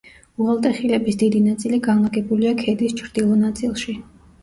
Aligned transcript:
უღელტეხილების 0.45 1.19
დიდი 1.25 1.43
ნაწილი 1.49 1.81
განლაგებულია 1.91 2.57
ქედის 2.65 3.01
ჩრდილო 3.05 3.43
ნაწილში. 3.47 4.01